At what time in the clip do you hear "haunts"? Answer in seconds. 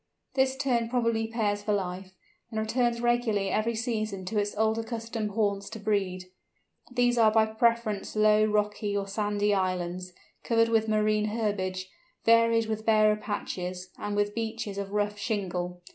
5.29-5.69